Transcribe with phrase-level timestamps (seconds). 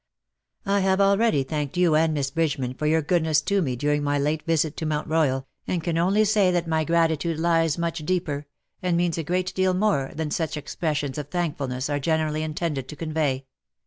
[0.65, 4.17] I have already thanked you and Miss Bridgeman for your goodness to me during my
[4.17, 8.47] late visit to Mount Royal, and can only say that my gratitude lies much deeper,
[8.81, 12.95] and means a great deal more, than such expressions of thankfulness are generally intended to
[12.95, 13.45] convey.